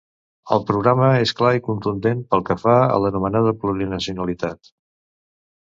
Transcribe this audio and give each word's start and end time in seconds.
El 0.53 0.61
programa 0.69 1.09
és 1.25 1.33
clar 1.41 1.51
i 1.57 1.61
contundent 1.67 2.25
pel 2.33 2.43
que 2.47 2.57
fa 2.63 2.75
a 2.97 2.97
l’anomenada 3.05 3.55
plurinacionalitat. 3.61 4.77